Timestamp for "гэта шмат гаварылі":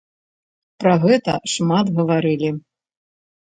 1.03-2.49